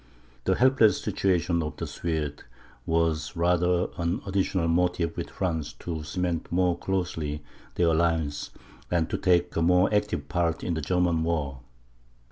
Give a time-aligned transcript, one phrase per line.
[0.45, 2.41] The helpless situation of the Swedes,
[2.87, 7.43] was rather an additional motive with France to cement more closely
[7.75, 8.49] their alliance,
[8.89, 11.59] and to take a more active part in the German war.